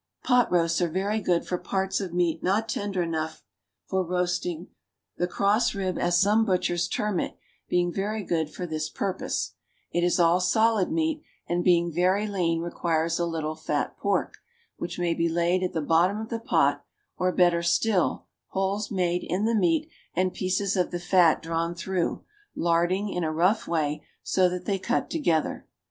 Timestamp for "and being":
11.47-11.93